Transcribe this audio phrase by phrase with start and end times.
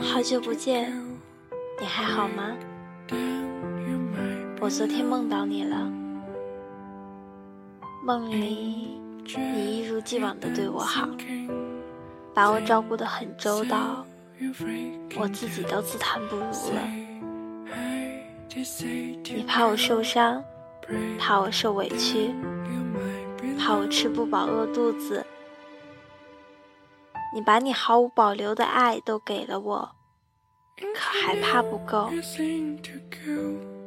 [0.00, 0.92] 好久不见，
[1.80, 2.56] 你还好吗？
[4.60, 5.90] 我昨天梦到你了
[8.02, 8.98] 梦里
[9.36, 11.08] 你一如既往的对我好，
[12.32, 14.06] 把我照顾的很周到，
[15.16, 16.50] 我自己都自叹不如了。
[19.34, 20.42] 你怕我受伤
[21.18, 22.34] 怕我受委屈，
[23.58, 25.24] 怕我吃不饱饿肚子。
[27.34, 29.90] 你把你毫无保留的爱都给了我，
[30.94, 32.10] 可还怕不够？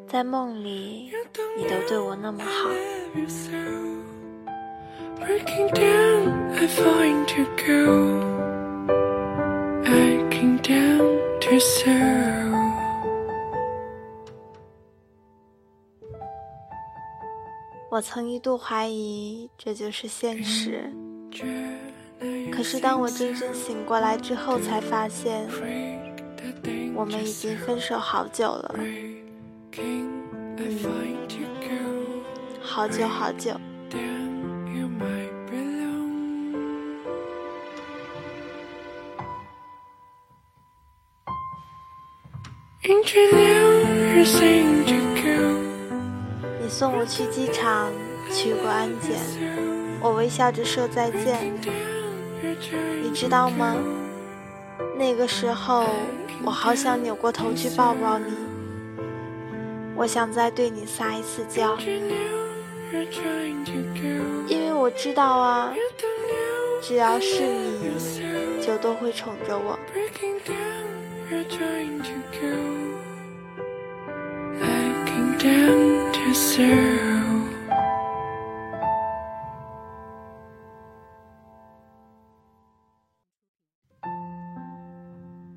[0.07, 1.11] 在梦里，
[1.57, 2.69] 你都对我那么好。
[17.89, 20.91] 我曾一度怀疑这就是现实。
[22.51, 25.47] 可是当我真正醒过来之后，才发现
[26.93, 30.07] 我们已经分手好久了，嗯，
[32.61, 33.53] 好久好久。
[44.39, 44.96] 你
[46.77, 47.91] 送我去机场，
[48.31, 49.17] 去过安检，
[49.99, 51.51] 我微笑着说再见。
[53.01, 53.75] 你知道吗？
[54.95, 55.89] 那个时候，
[56.45, 58.31] 我好想扭过头去抱抱你。
[59.95, 61.75] 我想再对你撒一次娇，
[64.47, 65.73] 因为我知道啊，
[66.83, 67.89] 只要是你，
[68.63, 69.79] 就都会宠着我。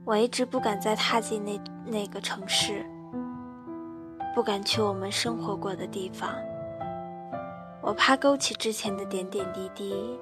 [0.05, 2.85] 我一直不敢再踏进那那个城市，
[4.35, 6.35] 不敢去我们生活过的地方。
[7.81, 10.19] 我怕勾起之前的点点滴滴，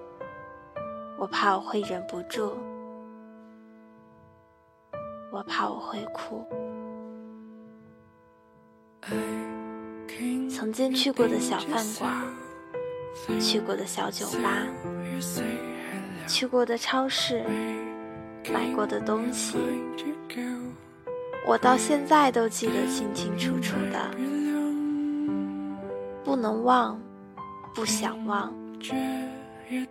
[1.19, 2.53] 我怕我会忍不住，
[5.33, 6.47] 我怕我会哭。
[10.59, 12.13] 曾经去过的小饭馆，
[13.41, 14.67] 去过的小酒吧，
[16.27, 17.45] 去过的超市。
[18.53, 19.57] 买过的东西，
[21.47, 24.11] 我到现在都记得清清楚楚的，
[26.25, 27.01] 不能忘，
[27.73, 28.53] 不想忘，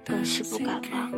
[0.03, 1.13] 更是不敢忘。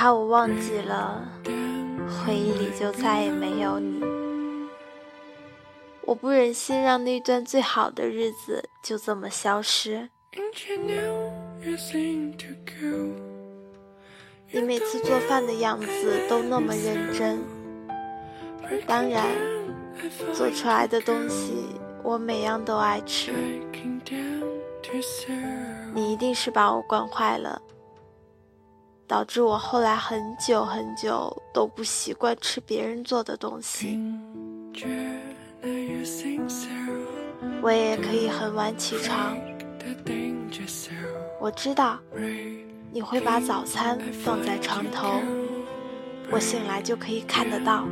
[0.00, 1.28] 怕我忘记了，
[2.06, 4.00] 回忆里就再也没有你。
[6.02, 10.08] 我不忍心让那段最好的日子就这么消失。
[14.52, 17.40] 你每次做饭的样子都那么认真，
[18.86, 19.26] 当然，
[20.32, 23.32] 做出来的东西我每样都爱吃。
[25.92, 27.60] 你一定是把我惯坏了，
[29.08, 33.98] 导致我后来很久很久都不习惯吃别人做的东西。
[37.62, 39.34] 我也可以很晚起床。
[41.40, 41.98] 我知道
[42.92, 45.20] 你会把早餐放在床头，
[46.30, 47.86] 我醒来就可以看得到。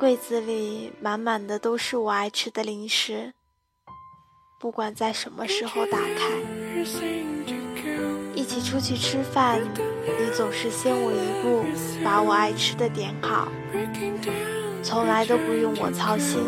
[0.00, 3.32] 柜子里满满的都是我爱吃的零食，
[4.60, 6.65] 不管在什么时候打开。
[8.66, 9.60] 出去吃饭，
[10.04, 11.64] 你总是先我一步
[12.04, 13.46] 把我爱吃的点好。
[14.82, 16.40] 从来都不用我操心。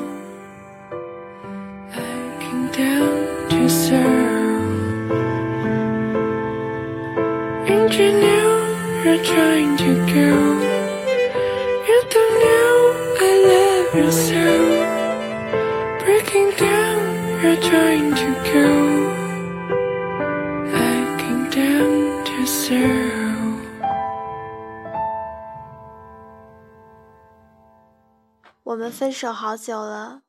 [28.65, 30.23] 我们分手好久了，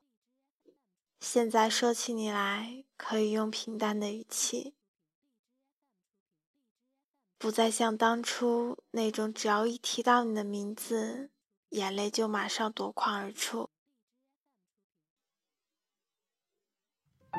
[1.20, 4.74] 现在说起你来，可以用平淡的语气，
[7.36, 11.30] 不再像当初那种只要一提到你的名字，
[11.68, 13.68] 眼泪就马上夺眶而出。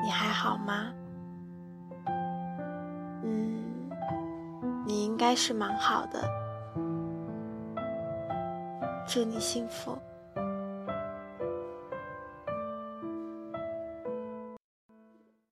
[0.04, 0.94] 你还好吗？
[4.92, 6.28] 你应该是蛮好的。
[9.08, 9.96] 祝你幸福。